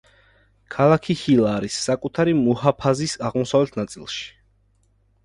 [0.75, 4.25] ქალაქი ჰილა არის საკუთარი მუჰაფაზის აღმოსავლეთ ნაწილში.